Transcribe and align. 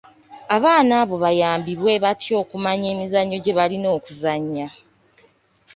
Abaana 0.55 0.91
abo 1.03 1.15
bayambibwe 1.23 1.91
batya 2.03 2.33
okumanya 2.43 2.87
emizannyo 2.93 3.37
gye 3.43 3.53
balina 3.57 3.87
okuzannya. 3.97 4.67